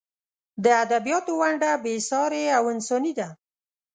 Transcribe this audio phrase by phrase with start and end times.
[0.63, 3.27] د ادبیاتو ونډه بې سارې او انساني ده.